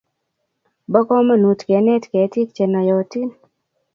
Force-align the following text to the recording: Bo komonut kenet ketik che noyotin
Bo 0.91 0.99
komonut 1.07 1.59
kenet 1.67 2.03
ketik 2.11 2.49
che 2.55 2.65
noyotin 2.71 3.29